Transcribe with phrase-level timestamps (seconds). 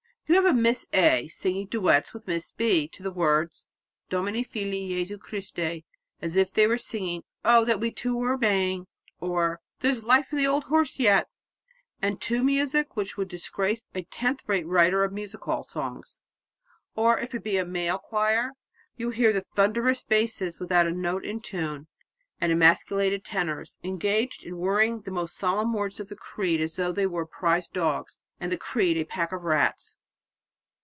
[0.33, 1.27] "You have Miss A.
[1.27, 2.87] singing duets with Miss B.
[2.87, 3.65] to the words,
[4.07, 5.83] 'Domine Fili Jesu Christe'
[6.21, 8.87] as if they were singing 'O that we two were maying,'
[9.19, 11.27] or 'There's Life in the Old Horse yet,'
[12.01, 16.21] and to music which would disgrace a tenth rate writer of music hall songs.
[16.95, 18.51] Or if it be a male choir,
[18.95, 21.87] you hear thunderous basses without a note in tune,
[22.39, 23.79] and emasculated tenors...
[23.83, 27.67] engaged over worrying the most solemn words of the Creed as though they were prize
[27.67, 29.97] dogs, and the Creed a pack of rats."